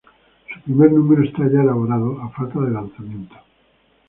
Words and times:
Su 0.55 0.61
primer 0.63 0.91
número 0.91 1.21
está 1.23 1.43
ya 1.47 1.61
elaborado, 1.61 2.19
a 2.23 2.29
falta 2.29 2.59
de 2.61 2.71
lanzamiento. 2.71 3.35